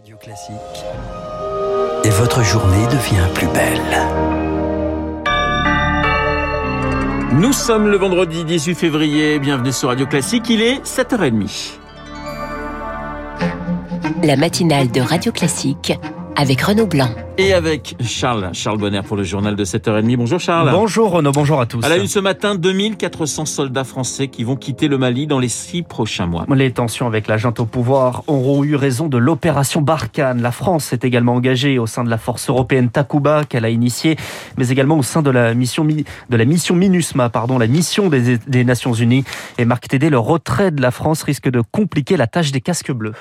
Radio 0.00 0.16
Classique. 0.16 0.54
Et 2.04 2.08
votre 2.08 2.42
journée 2.42 2.86
devient 2.86 3.28
plus 3.34 3.48
belle. 3.48 3.98
Nous 7.34 7.52
sommes 7.52 7.88
le 7.88 7.98
vendredi 7.98 8.46
18 8.46 8.76
février. 8.76 9.38
Bienvenue 9.38 9.72
sur 9.72 9.90
Radio 9.90 10.06
Classique. 10.06 10.48
Il 10.48 10.62
est 10.62 10.82
7h30. 10.86 11.72
La 14.22 14.36
matinale 14.36 14.90
de 14.90 15.02
Radio 15.02 15.32
Classique 15.32 15.92
avec 16.36 16.60
Renaud 16.62 16.86
Blanc. 16.86 17.10
Et 17.38 17.52
avec 17.54 17.96
Charles, 18.00 18.50
Charles 18.52 18.78
Bonner 18.78 19.00
pour 19.02 19.16
le 19.16 19.22
journal 19.22 19.56
de 19.56 19.64
7h30. 19.64 20.16
Bonjour 20.16 20.40
Charles. 20.40 20.70
Bonjour 20.70 21.10
Renaud, 21.10 21.32
bonjour 21.32 21.60
à 21.60 21.66
tous. 21.66 21.84
À 21.84 21.88
la 21.88 21.96
une 21.96 22.06
ce 22.06 22.18
matin, 22.18 22.54
2400 22.54 23.46
soldats 23.46 23.84
français 23.84 24.28
qui 24.28 24.44
vont 24.44 24.56
quitter 24.56 24.88
le 24.88 24.98
Mali 24.98 25.26
dans 25.26 25.38
les 25.38 25.48
six 25.48 25.82
prochains 25.82 26.26
mois. 26.26 26.46
Les 26.54 26.70
tensions 26.72 27.06
avec 27.06 27.28
la 27.28 27.36
junte 27.36 27.60
au 27.60 27.64
pouvoir 27.64 28.24
auront 28.26 28.62
eu 28.64 28.74
raison 28.74 29.08
de 29.08 29.16
l'opération 29.16 29.80
Barkhane. 29.80 30.42
La 30.42 30.52
France 30.52 30.92
est 30.92 31.04
également 31.04 31.34
engagée 31.34 31.78
au 31.78 31.86
sein 31.86 32.04
de 32.04 32.10
la 32.10 32.18
force 32.18 32.48
européenne 32.48 32.90
Takuba 32.90 33.44
qu'elle 33.44 33.64
a 33.64 33.70
initiée, 33.70 34.16
mais 34.58 34.68
également 34.68 34.98
au 34.98 35.02
sein 35.02 35.22
de 35.22 35.30
la 35.30 35.54
mission, 35.54 35.84
de 35.84 36.36
la 36.36 36.44
mission 36.44 36.74
MINUSMA, 36.74 37.30
pardon, 37.30 37.58
la 37.58 37.66
mission 37.66 38.08
des, 38.08 38.38
des 38.38 38.64
Nations 38.64 38.92
Unies. 38.92 39.24
Et 39.58 39.64
Marc 39.64 39.88
Tédé, 39.88 40.10
le 40.10 40.18
retrait 40.18 40.70
de 40.70 40.82
la 40.82 40.90
France 40.90 41.22
risque 41.22 41.48
de 41.48 41.62
compliquer 41.70 42.16
la 42.16 42.26
tâche 42.26 42.52
des 42.52 42.60
casques 42.60 42.92
bleus. 42.92 43.14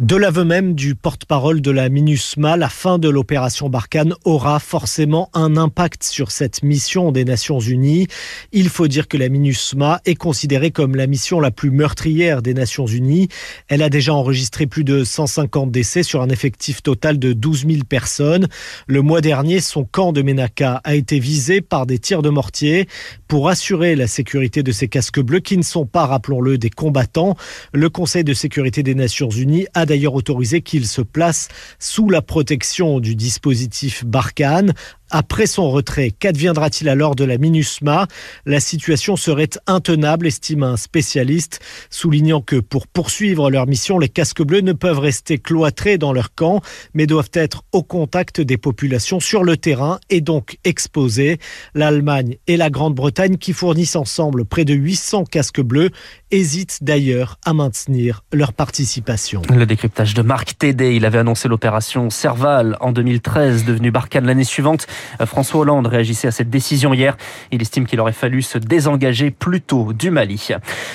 De 0.00 0.16
l'aveu 0.16 0.44
même 0.44 0.72
du 0.72 0.94
porte-parole 0.94 1.60
de 1.60 1.70
la 1.70 1.90
MINUSMA, 1.90 2.56
la 2.56 2.70
fin 2.70 2.98
de 2.98 3.10
l'opération 3.10 3.68
Barkhane 3.68 4.14
aura 4.24 4.58
forcément 4.58 5.28
un 5.34 5.58
impact 5.58 6.04
sur 6.04 6.30
cette 6.30 6.62
mission 6.62 7.12
des 7.12 7.26
Nations 7.26 7.60
Unies. 7.60 8.06
Il 8.50 8.70
faut 8.70 8.88
dire 8.88 9.08
que 9.08 9.18
la 9.18 9.28
MINUSMA 9.28 10.00
est 10.06 10.14
considérée 10.14 10.70
comme 10.70 10.96
la 10.96 11.06
mission 11.06 11.38
la 11.38 11.50
plus 11.50 11.70
meurtrière 11.70 12.40
des 12.40 12.54
Nations 12.54 12.86
Unies. 12.86 13.28
Elle 13.68 13.82
a 13.82 13.90
déjà 13.90 14.14
enregistré 14.14 14.66
plus 14.66 14.84
de 14.84 15.04
150 15.04 15.70
décès 15.70 16.02
sur 16.02 16.22
un 16.22 16.30
effectif 16.30 16.82
total 16.82 17.18
de 17.18 17.34
12 17.34 17.66
000 17.66 17.84
personnes. 17.86 18.48
Le 18.86 19.02
mois 19.02 19.20
dernier, 19.20 19.60
son 19.60 19.84
camp 19.84 20.12
de 20.12 20.22
Menaka 20.22 20.80
a 20.82 20.94
été 20.94 21.18
visé 21.18 21.60
par 21.60 21.84
des 21.84 21.98
tirs 21.98 22.22
de 22.22 22.30
mortier 22.30 22.88
pour 23.28 23.50
assurer 23.50 23.96
la 23.96 24.06
sécurité 24.06 24.62
de 24.62 24.72
ces 24.72 24.88
casques 24.88 25.20
bleus 25.20 25.40
qui 25.40 25.58
ne 25.58 25.62
sont 25.62 25.84
pas, 25.84 26.06
rappelons-le, 26.06 26.56
des 26.56 26.70
combattants. 26.70 27.36
Le 27.74 27.90
Conseil 27.90 28.24
de 28.24 28.32
sécurité 28.32 28.82
des 28.82 28.94
Nations 28.94 29.28
Unies 29.28 29.66
a 29.74 29.89
d'ailleurs 29.90 30.14
autorisé 30.14 30.62
qu'il 30.62 30.86
se 30.86 31.02
place 31.02 31.48
sous 31.80 32.08
la 32.08 32.22
protection 32.22 33.00
du 33.00 33.16
dispositif 33.16 34.04
Barkhane 34.04 34.72
après 35.10 35.46
son 35.46 35.70
retrait, 35.70 36.10
qu'adviendra-t-il 36.10 36.88
alors 36.88 37.16
de 37.16 37.24
la 37.24 37.38
MINUSMA? 37.38 38.06
La 38.46 38.60
situation 38.60 39.16
serait 39.16 39.50
intenable, 39.66 40.26
estime 40.26 40.62
un 40.62 40.76
spécialiste, 40.76 41.60
soulignant 41.90 42.40
que 42.40 42.56
pour 42.56 42.86
poursuivre 42.86 43.50
leur 43.50 43.66
mission, 43.66 43.98
les 43.98 44.08
casques 44.08 44.42
bleus 44.42 44.60
ne 44.60 44.72
peuvent 44.72 44.98
rester 44.98 45.38
cloîtrés 45.38 45.98
dans 45.98 46.12
leur 46.12 46.34
camp, 46.34 46.60
mais 46.94 47.06
doivent 47.06 47.30
être 47.34 47.62
au 47.72 47.82
contact 47.82 48.40
des 48.40 48.56
populations 48.56 49.20
sur 49.20 49.44
le 49.44 49.56
terrain 49.56 49.98
et 50.10 50.20
donc 50.20 50.58
exposés. 50.64 51.38
L'Allemagne 51.74 52.36
et 52.46 52.56
la 52.56 52.70
Grande-Bretagne, 52.70 53.36
qui 53.36 53.52
fournissent 53.52 53.96
ensemble 53.96 54.44
près 54.44 54.64
de 54.64 54.74
800 54.74 55.24
casques 55.24 55.60
bleus, 55.60 55.90
hésitent 56.30 56.78
d'ailleurs 56.82 57.38
à 57.44 57.52
maintenir 57.52 58.24
leur 58.32 58.52
participation. 58.52 59.42
Le 59.52 59.66
décryptage 59.66 60.14
de 60.14 60.22
Marc 60.22 60.56
Tédé, 60.58 60.94
il 60.94 61.04
avait 61.04 61.18
annoncé 61.18 61.48
l'opération 61.48 62.10
Serval 62.10 62.76
en 62.80 62.92
2013, 62.92 63.64
devenue 63.64 63.90
Barkhane 63.90 64.26
l'année 64.26 64.44
suivante. 64.44 64.86
François 65.24 65.60
Hollande 65.60 65.86
réagissait 65.86 66.28
à 66.28 66.30
cette 66.30 66.50
décision 66.50 66.94
hier. 66.94 67.16
Il 67.50 67.62
estime 67.62 67.86
qu'il 67.86 68.00
aurait 68.00 68.12
fallu 68.12 68.42
se 68.42 68.58
désengager 68.58 69.30
plus 69.30 69.60
tôt 69.60 69.92
du 69.92 70.10
Mali. 70.10 70.48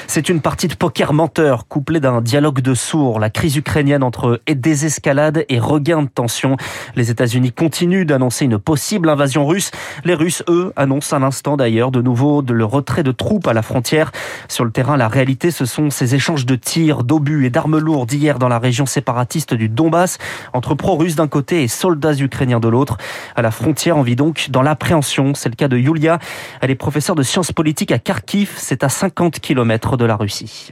C'est 0.08 0.30
une 0.30 0.42
partie 0.42 0.68
de 0.68 0.76
poker 0.76 1.14
menteur 1.14 1.68
couplée 1.68 2.00
d'un 2.00 2.22
dialogue 2.22 2.62
de 2.62 2.74
sourds. 2.74 3.20
La 3.20 3.30
crise 3.30 3.56
ukrainienne 3.56 4.04
entre 4.04 4.42
désescalade 4.48 5.46
et 5.50 5.60
regain 5.60 6.04
de 6.04 6.08
tension. 6.08 6.58
Les 6.96 7.12
États-Unis 7.12 7.52
continuent 7.52 8.06
d'annoncer 8.06 8.46
une 8.46 8.58
possible 8.58 9.10
invasion 9.10 9.46
russe. 9.46 9.72
Les 10.04 10.14
Russes, 10.14 10.44
eux, 10.50 10.74
annoncent 10.76 11.16
à 11.16 11.20
l'instant 11.20 11.58
d'ailleurs 11.58 11.92
de 11.92 12.02
nouveau 12.02 12.42
le 12.42 12.66
retrait 12.66 13.04
de 13.04 13.12
troupes 13.12 13.48
à 13.48 13.54
la 13.54 13.62
frontière. 13.62 14.12
Sur 14.48 14.66
le 14.66 14.72
terrain, 14.72 14.98
la 14.98 15.08
réalité, 15.08 15.52
ce 15.52 15.66
sont 15.66 15.90
ces 15.90 16.16
échanges 16.16 16.46
de 16.46 16.56
tirs, 16.56 17.04
d'obus 17.04 17.46
et 17.46 17.50
d'armes 17.50 17.78
lourdes 17.78 18.14
hier 18.14 18.40
dans 18.40 18.48
la 18.48 18.60
région 18.60 18.86
séparatiste 18.86 19.54
du 19.54 19.70
Donbass 19.70 20.18
entre 20.54 20.76
pro-russes 20.76 21.16
d'un 21.16 21.28
côté 21.28 21.64
et 21.64 21.68
soldats 21.68 22.14
ukrainiens 22.14 22.60
de 22.60 22.68
l'autre. 22.68 22.98
À 23.36 23.42
la 23.42 23.52
frontière, 23.52 23.95
on 23.96 24.02
vit 24.02 24.16
donc 24.16 24.48
dans 24.50 24.62
l'appréhension. 24.62 25.34
C'est 25.34 25.50
le 25.50 25.56
cas 25.56 25.68
de 25.68 25.78
Yulia. 25.78 26.20
Elle 26.62 26.72
est 26.72 26.76
professeure 26.76 27.16
de 27.16 27.24
sciences 27.24 27.52
politiques 27.52 27.92
à 27.92 28.00
Kharkiv. 28.00 28.54
C'est 28.58 28.84
à 28.84 28.90
50 28.90 29.40
km 29.40 29.98
de 29.98 30.06
la 30.06 30.16
Russie. 30.16 30.72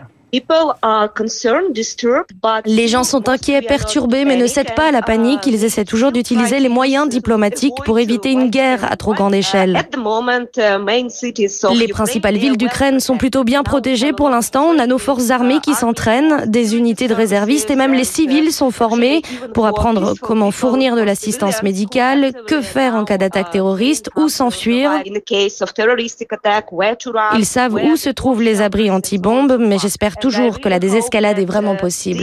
Les 2.65 2.87
gens 2.87 3.03
sont 3.03 3.29
inquiets, 3.29 3.61
perturbés, 3.61 4.25
mais 4.25 4.35
ne 4.35 4.47
cèdent 4.47 4.73
pas 4.73 4.87
à 4.87 4.91
la 4.91 5.03
panique. 5.03 5.45
Ils 5.45 5.63
essaient 5.63 5.85
toujours 5.85 6.11
d'utiliser 6.11 6.59
les 6.59 6.69
moyens 6.69 7.07
diplomatiques 7.07 7.75
pour 7.85 7.99
éviter 7.99 8.31
une 8.31 8.49
guerre 8.49 8.91
à 8.91 8.95
trop 8.95 9.13
grande 9.13 9.35
échelle. 9.35 9.79
Les 11.75 11.87
principales 11.87 12.37
villes 12.37 12.57
d'Ukraine 12.57 12.99
sont 12.99 13.17
plutôt 13.17 13.43
bien 13.43 13.61
protégées 13.61 14.11
pour 14.11 14.29
l'instant. 14.29 14.65
On 14.65 14.79
a 14.79 14.87
nos 14.87 14.97
forces 14.97 15.29
armées 15.29 15.59
qui 15.59 15.75
s'entraînent, 15.75 16.45
des 16.47 16.75
unités 16.75 17.07
de 17.07 17.13
réservistes 17.13 17.69
et 17.69 17.75
même 17.75 17.93
les 17.93 18.03
civils 18.03 18.51
sont 18.51 18.71
formés 18.71 19.21
pour 19.53 19.67
apprendre 19.67 20.15
comment 20.19 20.49
fournir 20.49 20.95
de 20.95 21.01
l'assistance 21.01 21.61
médicale, 21.61 22.31
que 22.47 22.61
faire 22.61 22.95
en 22.95 23.05
cas 23.05 23.19
d'attaque 23.19 23.51
terroriste, 23.51 24.09
où 24.15 24.29
s'enfuir. 24.29 24.91
Ils 27.35 27.45
savent 27.45 27.75
où 27.75 27.95
se 27.97 28.09
trouvent 28.09 28.41
les 28.41 28.61
abris 28.61 28.89
anti-bombes, 28.89 29.57
mais 29.59 29.77
j'espère 29.77 30.17
toujours 30.23 30.61
que 30.61 30.69
la 30.69 30.79
désescalade 30.79 31.37
est 31.37 31.45
vraiment 31.45 31.75
possible. 31.75 32.21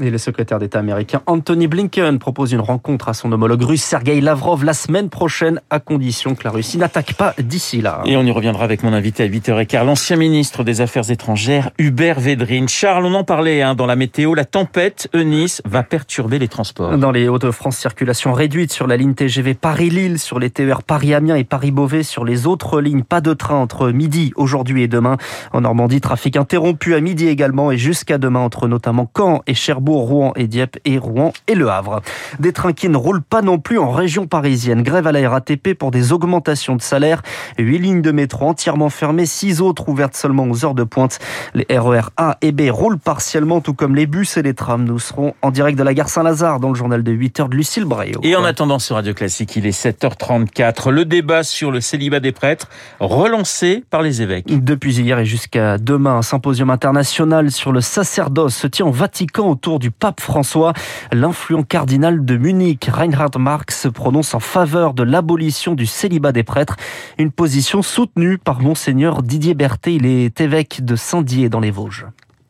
Et 0.00 0.10
le 0.10 0.16
secrétaire 0.18 0.58
d'État 0.58 0.78
américain 0.78 1.20
Anthony 1.26 1.66
Blinken 1.66 2.18
propose 2.18 2.52
une 2.52 2.60
rencontre 2.60 3.10
à 3.10 3.12
son 3.12 3.30
homologue 3.32 3.62
russe 3.62 3.82
Sergei 3.82 4.22
Lavrov 4.22 4.64
la 4.64 4.72
semaine 4.72 5.10
prochaine 5.10 5.60
à 5.68 5.78
condition 5.78 6.34
que 6.34 6.44
la 6.44 6.52
Russie 6.52 6.78
n'attaque 6.78 7.12
pas 7.12 7.34
d'ici 7.38 7.82
là. 7.82 8.00
Et 8.06 8.16
on 8.16 8.22
y 8.22 8.30
reviendra 8.30 8.64
avec 8.64 8.82
mon 8.82 8.94
invité 8.94 9.24
à 9.24 9.28
8h15, 9.28 9.84
l'ancien 9.84 10.16
ministre 10.16 10.64
des 10.64 10.80
Affaires 10.80 11.10
étrangères 11.10 11.70
Hubert 11.76 12.18
Védrine. 12.18 12.66
Charles, 12.66 13.04
on 13.04 13.12
en 13.12 13.24
parlait 13.24 13.60
hein, 13.60 13.74
dans 13.74 13.86
la 13.86 13.96
météo, 13.96 14.34
la 14.34 14.46
tempête 14.46 15.10
Eunice 15.14 15.60
va 15.66 15.82
perturber 15.82 16.38
les 16.38 16.48
transports. 16.48 16.96
Dans 16.96 17.10
les 17.10 17.28
Hauts-de-France, 17.28 17.76
circulation 17.76 18.32
réduite 18.32 18.72
sur 18.72 18.86
la 18.86 18.96
ligne 18.96 19.12
TGV 19.12 19.52
Paris-Lille, 19.52 20.18
sur 20.18 20.38
les 20.38 20.48
TER 20.48 20.82
Paris-Amiens 20.82 21.36
et 21.36 21.44
Paris-Beauvais, 21.44 22.04
sur 22.04 22.24
les 22.24 22.46
autres 22.46 22.80
lignes, 22.80 23.02
pas 23.02 23.20
de 23.20 23.34
train 23.34 23.56
entre 23.56 23.90
midi 23.90 24.32
aujourd'hui 24.36 24.82
et 24.82 24.88
demain. 24.88 25.18
En 25.52 25.60
Normandie, 25.60 25.89
trafic 25.98 26.36
interrompu 26.36 26.94
à 26.94 27.00
midi 27.00 27.26
également 27.26 27.72
et 27.72 27.78
jusqu'à 27.78 28.18
demain 28.18 28.40
entre 28.40 28.68
notamment 28.68 29.10
Caen 29.16 29.42
et 29.48 29.54
Cherbourg, 29.54 30.06
Rouen 30.06 30.32
et 30.36 30.46
Dieppe 30.46 30.78
et 30.84 30.98
Rouen 30.98 31.32
et 31.48 31.56
Le 31.56 31.68
Havre. 31.68 32.02
Des 32.38 32.52
trains 32.52 32.72
qui 32.72 32.88
ne 32.88 32.96
roulent 32.96 33.22
pas 33.22 33.42
non 33.42 33.58
plus 33.58 33.78
en 33.78 33.90
région 33.90 34.26
parisienne. 34.26 34.82
Grève 34.82 35.06
à 35.06 35.12
la 35.12 35.28
RATP 35.28 35.74
pour 35.74 35.90
des 35.90 36.12
augmentations 36.12 36.76
de 36.76 36.82
salaire. 36.82 37.22
Huit 37.58 37.78
lignes 37.78 38.02
de 38.02 38.12
métro 38.12 38.46
entièrement 38.46 38.90
fermées, 38.90 39.26
six 39.26 39.60
autres 39.60 39.88
ouvertes 39.88 40.14
seulement 40.14 40.44
aux 40.44 40.64
heures 40.64 40.74
de 40.74 40.84
pointe. 40.84 41.18
Les 41.54 41.66
RER 41.70 42.10
A 42.16 42.36
et 42.42 42.52
B 42.52 42.70
roulent 42.70 42.98
partiellement, 42.98 43.60
tout 43.60 43.74
comme 43.74 43.96
les 43.96 44.06
bus 44.06 44.36
et 44.36 44.42
les 44.42 44.54
trams. 44.54 44.84
Nous 44.84 44.98
serons 44.98 45.34
en 45.42 45.50
direct 45.50 45.78
de 45.78 45.82
la 45.82 45.94
gare 45.94 46.08
Saint-Lazare 46.08 46.60
dans 46.60 46.68
le 46.68 46.74
journal 46.74 47.02
de 47.02 47.12
8 47.12 47.40
heures 47.40 47.48
de 47.48 47.56
Lucille 47.56 47.84
Bréau. 47.84 48.20
Et 48.22 48.36
en 48.36 48.44
attendant 48.44 48.78
sur 48.78 48.96
Radio 48.96 49.14
Classique, 49.14 49.56
il 49.56 49.66
est 49.66 49.78
7h34. 49.78 50.90
Le 50.90 51.04
débat 51.04 51.42
sur 51.42 51.70
le 51.70 51.80
célibat 51.80 52.20
des 52.20 52.32
prêtres 52.32 52.68
relancé 53.00 53.84
par 53.90 54.02
les 54.02 54.22
évêques. 54.22 54.46
Depuis 54.64 54.98
hier 54.98 55.18
et 55.18 55.24
jusqu'à 55.24 55.78
demain, 55.80 56.16
un 56.16 56.22
symposium 56.22 56.70
international 56.70 57.50
sur 57.50 57.72
le 57.72 57.80
sacerdoce 57.80 58.54
se 58.54 58.66
tient 58.66 58.86
au 58.86 58.92
Vatican 58.92 59.48
autour 59.48 59.78
du 59.78 59.90
pape 59.90 60.20
François. 60.20 60.72
L'influent 61.12 61.64
cardinal 61.64 62.24
de 62.24 62.36
Munich, 62.36 62.88
Reinhard 62.92 63.38
Marx, 63.38 63.80
se 63.80 63.88
prononce 63.88 64.34
en 64.34 64.40
faveur 64.40 64.94
de 64.94 65.02
l'abolition 65.02 65.74
du 65.74 65.86
célibat 65.86 66.32
des 66.32 66.42
prêtres. 66.42 66.76
Une 67.18 67.30
position 67.30 67.82
soutenue 67.82 68.38
par 68.38 68.60
Monseigneur 68.60 69.22
Didier 69.22 69.54
Berthet. 69.54 69.94
Il 69.94 70.06
est 70.06 70.40
évêque 70.40 70.84
de 70.84 70.96
Saint-Dié 70.96 71.48
dans 71.48 71.60
les 71.60 71.70
Vosges. 71.70 72.06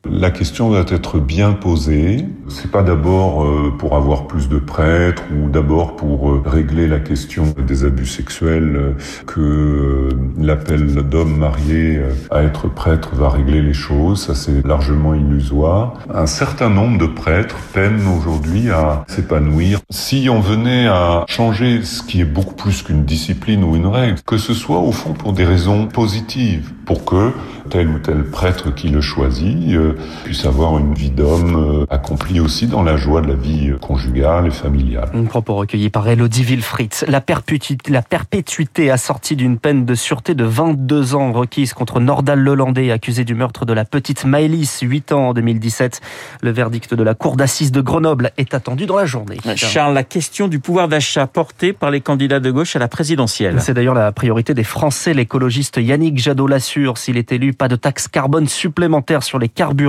La 0.09 0.31
question 0.31 0.71
doit 0.71 0.87
être 0.89 1.19
bien 1.19 1.53
posée. 1.53 2.25
C'est 2.49 2.71
pas 2.71 2.83
d'abord 2.83 3.45
euh, 3.45 3.71
pour 3.79 3.97
avoir 3.97 4.27
plus 4.27 4.49
de 4.49 4.59
prêtres 4.59 5.23
ou 5.31 5.51
d'abord 5.51 5.95
pour 5.95 6.31
euh, 6.31 6.43
régler 6.45 6.89
la 6.89 7.01
question 7.01 7.55
des 7.67 7.85
abus 7.85 8.07
sexuels 8.07 8.77
euh, 8.77 8.93
que 9.27 10.09
l'appel 10.39 10.87
d'hommes 10.95 11.37
mariés 11.37 12.01
à 12.31 12.43
être 12.43 12.69
prêtre 12.69 13.15
va 13.15 13.29
régler 13.29 13.61
les 13.61 13.75
choses. 13.75 14.23
Ça 14.23 14.35
c'est 14.35 14.67
largement 14.67 15.15
illusoire. 15.15 15.99
Un 16.13 16.27
certain 16.27 16.71
nombre 16.71 16.97
de 16.97 17.07
prêtres 17.07 17.57
peinent 17.75 18.09
aujourd'hui 18.19 18.71
à 18.71 19.05
s'épanouir. 19.07 19.81
Si 19.91 20.29
on 20.31 20.41
venait 20.41 20.87
à 20.87 21.27
changer 21.29 21.83
ce 21.83 22.03
qui 22.03 22.23
est 22.23 22.25
beaucoup 22.25 22.55
plus 22.55 22.83
qu'une 22.83 23.05
discipline 23.05 23.63
ou 23.65 23.77
une 23.77 23.87
règle, 23.87 24.17
que 24.27 24.39
ce 24.39 24.55
soit 24.55 24.79
au 24.79 24.93
fond 24.93 25.13
pour 25.13 25.35
des 25.35 25.45
raisons 25.45 25.89
positives, 25.89 26.73
pour 26.87 27.05
que 27.05 27.33
tel 27.69 27.89
ou 27.89 27.99
tel 27.99 28.25
prêtre 28.25 28.75
qui 28.75 28.89
le 28.89 29.01
choisit 29.01 29.77
puisse 30.25 30.45
avoir 30.45 30.79
une 30.79 30.95
vie 30.95 31.11
d'homme 31.11 31.87
accomplie 31.91 32.41
aussi 32.41 32.67
dans 32.67 32.83
la 32.83 32.97
joie 32.97 33.21
de 33.21 33.29
la 33.29 33.35
vie 33.35 33.73
conjugale 33.81 34.47
et 34.47 34.51
familiale. 34.51 35.11
Un 35.15 35.25
propos 35.25 35.55
recueilli 35.55 35.91
par 35.91 36.09
Elodie 36.09 36.43
Wilfried. 36.43 36.93
La 37.09 37.21
perpétuité, 37.21 37.91
la 37.91 38.03
perpétuité 38.03 38.91
assortie 38.91 39.37
d'une 39.37 39.59
peine 39.59 39.85
de 39.85 39.95
sûreté 39.95 40.35
de 40.35 40.45
22 40.45 41.15
ans 41.15 41.33
requise 41.33 41.73
contre 41.73 42.01
Nordal 42.01 42.41
Lelandais, 42.41 42.91
accusé 42.91 43.25
du 43.25 43.35
meurtre 43.35 43.65
de 43.65 43.73
la 43.73 43.85
petite 43.85 44.25
Maëlys, 44.25 44.81
8 44.83 45.13
ans 45.13 45.29
en 45.29 45.35
2017. 45.35 46.01
Le 46.43 46.51
verdict 46.51 46.95
de 46.95 47.03
la 47.03 47.15
cour 47.15 47.37
d'assises 47.37 47.73
de 47.73 47.81
Grenoble 47.81 48.33
est 48.37 48.55
attendu 48.55 48.87
dans 48.87 48.97
la 48.97 49.07
journée. 49.07 49.39
Charles, 49.57 49.95
la 49.95 50.05
question 50.05 50.49
du 50.49 50.59
pouvoir 50.59 50.89
d'achat 50.89 51.27
porté 51.27 51.73
par 51.73 51.91
les 51.91 52.01
candidats 52.01 52.41
de 52.41 52.51
gauche 52.51 52.77
à 52.77 52.79
la 52.79 52.89
présidentielle. 52.89 53.61
C'est 53.61 53.75
d'ailleurs 53.75 53.95
la 53.95 54.13
priorité 54.13 54.55
des 54.55 54.65
Français. 54.65 55.15
L'écologiste 55.15 55.79
Yannick 55.79 56.19
Jadot 56.19 56.47
l'assure. 56.47 56.99
S'il 56.99 57.17
est 57.17 57.33
élu, 57.33 57.53
pas 57.53 57.69
de 57.69 57.77
taxe 57.77 58.09
carbone 58.09 58.49
supplémentaire 58.49 59.23
sur 59.23 59.39
les 59.39 59.49
carburants. 59.49 59.80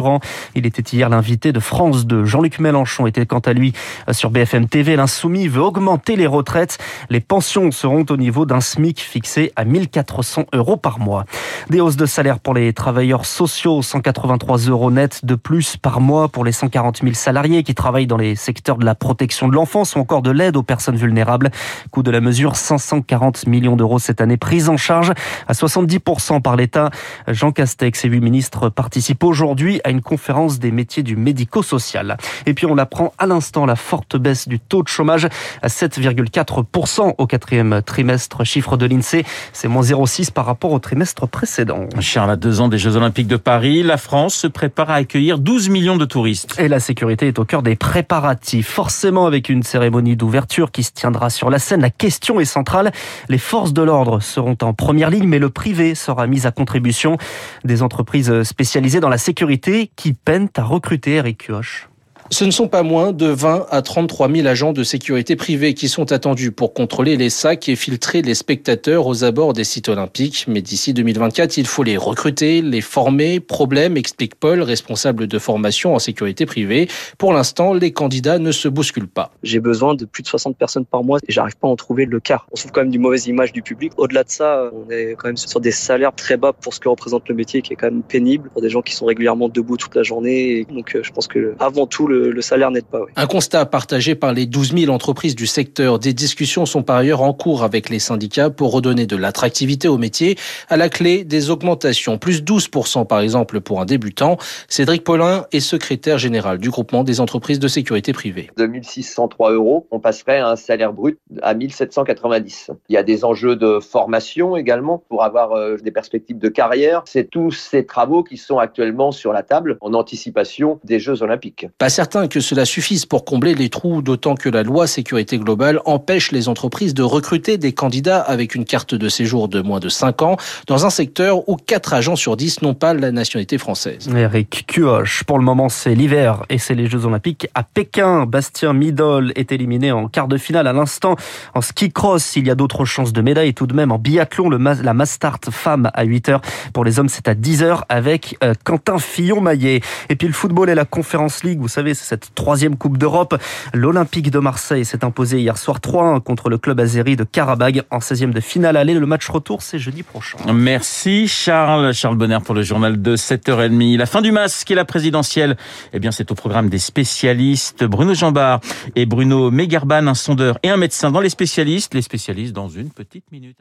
Il 0.56 0.66
était 0.66 0.82
hier 0.96 1.10
l'invité 1.10 1.52
de 1.52 1.60
France 1.60 2.06
2. 2.06 2.26
Jean-Luc 2.26 2.60
Mélenchon 2.60 3.08
était 3.08 3.26
quant 3.26 3.40
à 3.40 3.54
lui 3.54 3.74
sur 4.12 4.30
BFM 4.30 4.68
TV. 4.68 4.96
L'insoumis 4.96 5.48
veut 5.48 5.62
augmenter 5.62 6.16
les 6.16 6.28
retraites. 6.28 6.78
Les 7.10 7.20
pensions 7.20 7.72
seront 7.72 8.06
au 8.10 8.18
niveau 8.18 8.46
d'un 8.46 8.62
SMIC 8.62 9.00
fixé 9.00 9.52
à 9.56 9.66
1400 9.66 10.46
euros 10.54 10.78
par 10.78 11.00
mois. 11.00 11.26
Des 11.70 11.82
hausses 11.82 11.98
de 11.98 12.06
salaire 12.06 12.40
pour 12.40 12.54
les 12.54 12.74
travailleurs 12.74 13.26
sociaux, 13.26 13.82
183 13.82 14.58
euros 14.60 14.92
net 14.92 15.26
de 15.26 15.36
plus 15.36 15.78
par 15.78 16.02
mois 16.02 16.30
pour 16.30 16.44
les 16.44 16.52
140 16.52 17.02
000 17.02 17.14
salariés 17.14 17.64
qui 17.64 17.76
travaillent 17.76 18.08
dans 18.08 18.18
les 18.18 18.36
secteurs 18.36 18.78
de 18.78 18.86
la 18.86 18.96
protection 18.96 19.48
de 19.48 19.56
l'enfance 19.56 19.96
ou 19.96 20.00
encore 20.00 20.22
de 20.22 20.32
l'aide 20.32 20.56
aux 20.56 20.64
personnes 20.64 20.96
vulnérables. 20.96 21.52
Coût 21.92 22.04
de 22.04 22.12
la 22.12 22.22
mesure 22.22 22.56
540 22.56 23.48
millions 23.48 23.76
d'euros 23.76 24.00
cette 24.00 24.22
année, 24.22 24.38
prise 24.38 24.70
en 24.70 24.78
charge 24.78 25.12
à 25.48 25.54
70% 25.54 26.42
par 26.42 26.56
l'État. 26.56 26.90
Jean 27.28 27.52
Castex 27.52 28.06
et 28.06 28.08
huit 28.08 28.22
ministres 28.22 28.70
participent 28.70 29.24
aujourd'hui 29.24 29.81
à 29.84 29.90
une 29.90 30.02
conférence 30.02 30.60
des 30.60 30.72
métiers 30.72 31.04
du 31.04 31.16
médico-social. 31.16 32.18
Et 32.46 32.54
puis 32.54 32.66
on 32.66 32.78
apprend 32.78 33.14
à 33.18 33.26
l'instant 33.26 33.66
la 33.66 33.76
forte 33.76 34.18
baisse 34.18 34.48
du 34.48 34.60
taux 34.60 34.84
de 34.84 34.88
chômage 34.88 35.28
à 35.62 35.68
7,4% 35.68 37.16
au 37.18 37.28
quatrième 37.28 37.82
trimestre, 37.86 38.44
chiffre 38.44 38.78
de 38.78 38.86
l'INSEE. 38.86 39.24
C'est 39.54 39.68
moins 39.68 39.84
0,6 39.84 40.32
par 40.32 40.46
rapport 40.46 40.72
au 40.72 40.80
trimestre 40.80 41.28
précédent. 41.28 41.88
Charles, 42.00 42.32
à 42.32 42.36
deux 42.36 42.62
ans 42.62 42.68
des 42.68 42.78
Jeux 42.78 42.96
Olympiques 42.96 43.28
de 43.28 43.38
Paris, 43.38 43.84
la 43.84 43.98
France 43.98 44.36
se 44.36 44.48
prépare 44.48 44.90
à 44.90 44.96
accueillir 44.96 45.40
12 45.40 45.70
millions 45.70 45.98
de 45.98 46.06
touristes. 46.06 46.56
Et 46.60 46.68
la 46.68 46.80
sécurité 46.80 47.28
est 47.28 47.40
au 47.40 47.46
cœur 47.46 47.64
des 47.64 47.76
préparatifs. 47.76 48.68
Forcément 48.68 49.26
avec 49.26 49.50
une 49.50 49.64
cérémonie 49.64 50.16
d'ouverture 50.16 50.72
qui 50.72 50.84
se 50.84 50.92
tiendra 50.92 51.30
sur 51.30 51.50
la 51.50 51.60
scène, 51.60 51.82
la 51.82 51.90
question 51.90 52.40
est 52.40 52.46
centrale. 52.46 52.92
Les 53.30 53.38
forces 53.38 53.74
de 53.74 53.82
l'ordre 53.82 54.22
seront 54.22 54.58
en 54.62 54.74
première 54.74 55.10
ligne, 55.10 55.28
mais 55.28 55.40
le 55.40 55.50
privé 55.50 55.96
sera 55.96 56.28
mis 56.28 56.46
à 56.46 56.52
contribution. 56.52 57.18
Des 57.64 57.82
entreprises 57.84 58.44
spécialisées 58.44 59.00
dans 59.00 59.10
la 59.10 59.18
sécurité 59.18 59.71
qui 59.96 60.14
peinent 60.14 60.50
à 60.58 60.64
recruter 60.64 61.16
Eric 61.16 61.46
Kioch. 61.46 61.91
Ce 62.34 62.46
ne 62.46 62.52
sont 62.52 62.70
pas 62.70 62.82
moins 62.82 63.12
de 63.12 63.26
20 63.26 63.66
à 63.70 63.82
33 63.82 64.32
000 64.32 64.48
agents 64.48 64.72
de 64.72 64.84
sécurité 64.84 65.36
privés 65.36 65.74
qui 65.74 65.90
sont 65.90 66.14
attendus 66.14 66.54
pour 66.54 66.74
contrôler 66.74 67.18
les 67.18 67.30
sacs 67.30 67.68
et 67.68 67.76
filtrer 67.76 68.22
les 68.22 68.36
spectateurs 68.36 69.06
aux 69.06 69.26
abords 69.26 69.52
des 69.52 69.66
sites 69.66 69.90
olympiques. 69.90 70.46
Mais 70.48 70.62
d'ici 70.62 70.94
2024, 70.94 71.58
il 71.58 71.68
faut 71.68 71.84
les 71.84 71.98
recruter, 71.98 72.62
les 72.62 72.80
former. 72.80 73.42
Problème, 73.42 73.98
explique 73.98 74.36
Paul, 74.36 74.62
responsable 74.62 75.28
de 75.28 75.40
formation 75.40 75.94
en 75.94 76.00
sécurité 76.00 76.46
privée. 76.46 76.88
Pour 77.18 77.34
l'instant, 77.34 77.74
les 77.74 77.92
candidats 77.92 78.40
ne 78.40 78.54
se 78.54 78.70
bousculent 78.70 79.10
pas. 79.10 79.34
J'ai 79.44 79.60
besoin 79.60 79.94
de 79.94 80.06
plus 80.06 80.24
de 80.24 80.30
60 80.30 80.56
personnes 80.56 80.86
par 80.86 81.04
mois 81.04 81.20
et 81.28 81.34
j'arrive 81.34 81.58
pas 81.58 81.68
à 81.68 81.72
en 81.72 81.76
trouver 81.76 82.06
le 82.06 82.22
quart. 82.22 82.48
On 82.54 82.56
trouve 82.56 82.72
quand 82.72 82.82
même 82.82 82.92
du 82.92 83.00
mauvaise 83.00 83.28
image 83.28 83.52
du 83.52 83.62
public. 83.62 83.92
Au-delà 83.98 84.24
de 84.24 84.30
ça, 84.30 84.72
on 84.72 84.90
est 84.90 85.16
quand 85.18 85.28
même 85.28 85.38
sur 85.38 85.60
des 85.60 85.72
salaires 85.72 86.16
très 86.16 86.38
bas 86.38 86.54
pour 86.54 86.74
ce 86.74 86.80
que 86.80 86.88
représente 86.88 87.28
le 87.28 87.36
métier 87.36 87.62
qui 87.62 87.74
est 87.74 87.76
quand 87.76 87.92
même 87.92 88.04
pénible 88.04 88.50
pour 88.54 88.62
des 88.62 88.70
gens 88.70 88.82
qui 88.82 88.96
sont 88.96 89.06
régulièrement 89.06 89.50
debout 89.50 89.76
toute 89.76 89.96
la 89.96 90.04
journée. 90.04 90.66
Donc 90.74 90.96
euh, 90.96 91.04
je 91.04 91.12
pense 91.12 91.28
que 91.28 91.56
avant 91.60 91.88
tout, 91.88 92.08
le 92.08 92.21
le, 92.30 92.42
salaire 92.42 92.72
n'aide 92.72 92.86
pas. 92.86 93.02
Oui. 93.02 93.12
Un 93.16 93.28
constat 93.28 93.66
partagé 93.66 94.16
par 94.16 94.34
les 94.34 94.46
12 94.46 94.74
000 94.78 94.94
entreprises 94.94 95.36
du 95.36 95.48
secteur. 95.48 96.00
Des 96.00 96.14
discussions 96.14 96.66
sont 96.66 96.84
par 96.84 96.98
ailleurs 96.98 97.22
en 97.22 97.34
cours 97.34 97.64
avec 97.64 97.90
les 97.90 98.00
syndicats 98.00 98.50
pour 98.50 98.72
redonner 98.72 99.06
de 99.06 99.16
l'attractivité 99.16 99.88
au 99.88 99.98
métier. 99.98 100.38
À 100.70 100.78
la 100.78 100.90
clé, 100.90 101.24
des 101.24 101.50
augmentations, 101.50 102.18
plus 102.18 102.44
12% 102.44 103.08
par 103.08 103.20
exemple 103.22 103.62
pour 103.62 103.82
un 103.82 103.86
débutant. 103.86 104.38
Cédric 104.68 105.04
Paulin 105.04 105.46
est 105.52 105.60
secrétaire 105.60 106.18
général 106.18 106.58
du 106.58 106.70
groupement 106.70 107.04
des 107.04 107.20
entreprises 107.20 107.60
de 107.60 107.68
sécurité 107.68 108.14
privée. 108.14 108.50
2603 108.58 109.54
euros, 109.54 109.88
on 109.92 110.00
passerait 110.00 110.40
à 110.40 110.50
un 110.50 110.56
salaire 110.56 110.94
brut 110.94 111.20
à 111.42 111.54
1790. 111.54 112.72
Il 112.90 112.94
y 112.94 112.98
a 112.98 113.04
des 113.04 113.26
enjeux 113.26 113.56
de 113.56 113.80
formation 113.80 114.56
également 114.56 115.04
pour 115.10 115.24
avoir 115.24 115.54
euh, 115.54 115.78
des 115.78 115.92
perspectives 115.92 116.38
de 116.38 116.50
carrière. 116.50 117.04
C'est 117.06 117.30
tous 117.30 117.52
ces 117.52 117.86
travaux 117.86 118.24
qui 118.24 118.38
sont 118.38 118.58
actuellement 118.58 119.12
sur 119.12 119.34
la 119.34 119.44
table 119.44 119.78
en 119.82 119.94
anticipation 119.94 120.80
des 120.84 121.00
Jeux 121.00 121.22
olympiques. 121.24 121.68
Pas 121.78 121.90
certain 122.02 122.28
que 122.28 122.40
cela 122.40 122.66
suffise 122.66 123.06
pour 123.06 123.26
combler 123.26 123.54
les 123.54 123.70
trous, 123.70 124.02
d'autant 124.02 124.34
que 124.34 124.50
la 124.50 124.64
loi 124.64 124.88
sécurité 124.88 125.38
globale 125.38 125.80
empêche 125.86 126.32
les 126.32 126.50
entreprises 126.50 126.96
de 126.96 127.04
recruter 127.04 127.60
des 127.60 127.74
candidats 127.74 128.20
avec 128.20 128.56
une 128.56 128.66
carte 128.66 128.96
de 128.96 129.08
séjour 129.08 129.48
de 129.48 129.62
moins 129.62 129.80
de 129.80 129.88
5 129.88 130.24
ans 130.24 130.38
dans 130.66 130.88
un 130.88 130.90
secteur 130.90 131.48
où 131.48 131.58
4 131.58 131.94
agents 131.94 132.16
sur 132.16 132.38
10 132.38 132.64
n'ont 132.64 132.74
pas 132.74 132.96
la 132.96 133.12
nationalité 133.12 133.60
française. 133.60 134.10
Eric 134.16 134.66
Cuoche, 134.66 135.24
pour 135.26 135.38
le 135.38 135.46
moment 135.46 135.70
c'est 135.70 135.94
l'hiver 135.94 136.44
et 136.50 136.58
c'est 136.58 136.74
les 136.74 136.88
Jeux 136.88 137.06
Olympiques 137.06 137.48
à 137.54 137.62
Pékin. 137.62 138.26
Bastien 138.26 138.74
Midol 138.74 139.32
est 139.36 139.52
éliminé 139.52 139.92
en 139.92 140.08
quart 140.08 140.28
de 140.28 140.38
finale 140.38 140.66
à 140.66 140.74
l'instant. 140.74 141.18
En 141.54 141.62
ski 141.62 141.92
cross, 141.92 142.36
il 142.36 142.48
y 142.48 142.50
a 142.50 142.56
d'autres 142.56 142.84
chances 142.84 143.14
de 143.14 143.22
médaille 143.22 143.54
tout 143.54 143.68
de 143.68 143.76
même 143.76 143.92
en 143.92 144.00
biathlon, 144.00 144.50
le 144.50 144.58
la 144.58 144.94
Mastart 144.96 145.38
femme 145.52 145.92
à 145.94 146.04
8h. 146.04 146.42
Pour 146.74 146.84
les 146.84 146.98
hommes, 146.98 147.10
c'est 147.10 147.28
à 147.28 147.36
10h 147.36 147.84
avec 147.90 148.38
euh, 148.44 148.56
Quentin 148.64 148.98
Fillon-Maillet. 148.98 149.82
Et 150.10 150.16
puis 150.16 150.28
le 150.28 150.34
football 150.34 150.72
et 150.72 150.76
la 150.76 150.86
Conférence 150.86 151.44
League, 151.44 151.60
vous 151.60 151.68
savez, 151.68 151.91
c'est 151.94 152.06
cette 152.06 152.34
troisième 152.36 152.78
Coupe 152.78 152.98
d'Europe. 152.98 153.36
L'Olympique 153.74 154.32
de 154.32 154.40
Marseille 154.40 154.86
s'est 154.86 155.04
imposé 155.04 155.40
hier 155.40 155.58
soir 155.58 155.80
3-1 155.80 156.22
contre 156.22 156.50
le 156.50 156.58
club 156.58 156.80
azéri 156.80 157.16
de 157.16 157.24
Karabag 157.24 157.84
en 157.90 158.00
16e 158.00 158.32
de 158.32 158.40
finale 158.40 158.78
aller. 158.78 158.94
Le 158.94 159.06
match 159.06 159.28
retour, 159.30 159.62
c'est 159.62 159.80
jeudi 159.80 160.04
prochain. 160.04 160.38
Merci 160.54 161.28
Charles. 161.28 161.94
Charles 161.94 162.18
Bonner 162.18 162.40
pour 162.44 162.56
le 162.56 162.64
journal 162.64 163.02
de 163.02 163.16
7h30. 163.16 163.98
La 163.98 164.06
fin 164.06 164.22
du 164.22 164.32
masque 164.32 164.70
et 164.72 164.76
la 164.76 164.86
présidentielle, 164.86 165.58
eh 165.94 166.00
bien 166.00 166.12
c'est 166.12 166.32
au 166.32 166.36
programme 166.36 166.70
des 166.70 166.80
spécialistes. 166.80 167.84
Bruno 167.84 168.14
Jambard 168.14 168.62
et 168.96 169.06
Bruno 169.06 169.52
Megarban, 169.52 170.08
un 170.08 170.14
sondeur 170.14 170.60
et 170.64 170.70
un 170.70 170.78
médecin 170.78 171.12
dans 171.12 171.22
les 171.22 171.30
spécialistes. 171.30 171.94
Les 171.94 172.02
spécialistes 172.02 172.54
dans 172.54 172.70
une 172.70 172.90
petite 172.90 173.32
minute. 173.32 173.58